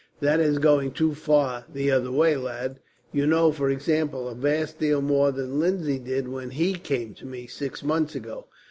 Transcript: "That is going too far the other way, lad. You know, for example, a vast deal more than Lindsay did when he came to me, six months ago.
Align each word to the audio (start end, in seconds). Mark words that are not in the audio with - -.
"That 0.19 0.39
is 0.39 0.57
going 0.57 0.93
too 0.93 1.13
far 1.13 1.63
the 1.71 1.91
other 1.91 2.11
way, 2.11 2.35
lad. 2.35 2.79
You 3.13 3.27
know, 3.27 3.51
for 3.51 3.69
example, 3.69 4.27
a 4.27 4.33
vast 4.33 4.79
deal 4.79 4.99
more 4.99 5.31
than 5.31 5.59
Lindsay 5.59 5.99
did 5.99 6.27
when 6.27 6.49
he 6.49 6.73
came 6.73 7.13
to 7.13 7.25
me, 7.27 7.45
six 7.45 7.83
months 7.83 8.15
ago. 8.15 8.47